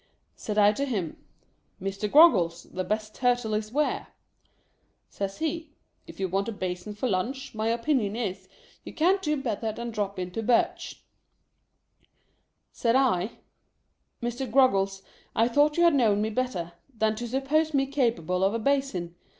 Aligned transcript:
Said 0.33 0.57
I 0.57 0.71
to 0.71 0.85
him," 0.85 1.15
Mr. 1.79 2.11
Groggles, 2.11 2.63
the 2.63 2.83
best 2.83 3.13
Turtle 3.13 3.53
is 3.53 3.71
where?" 3.71 4.07
Says 5.09 5.37
he," 5.37 5.73
If 6.07 6.19
you 6.19 6.27
want 6.27 6.49
a 6.49 6.51
basin 6.51 6.95
for 6.95 7.07
lunch, 7.07 7.53
my 7.53 7.67
opinion 7.67 8.15
is, 8.15 8.49
you 8.83 8.95
can't 8.95 9.21
do 9.21 9.37
better 9.37 9.71
than 9.71 9.91
drop 9.91 10.17
into 10.17 10.41
Birch's." 10.41 11.01
Said 12.71 12.95
I, 12.95 13.33
"Mr. 14.23 14.51
Groggles, 14.51 15.03
I 15.35 15.47
thought 15.47 15.77
you 15.77 15.83
had 15.83 15.93
known 15.93 16.19
me 16.23 16.31
better, 16.31 16.73
than 16.91 17.15
to 17.17 17.27
suppose 17.27 17.75
me 17.75 17.85
capable 17.85 18.43
of 18.43 18.55
a 18.55 18.59
basin. 18.59 19.13